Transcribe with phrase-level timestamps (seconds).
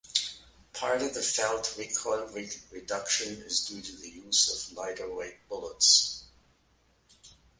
[0.73, 2.25] Part of the felt recoil
[2.71, 6.23] reduction is due to the use of lighter-weight bullets.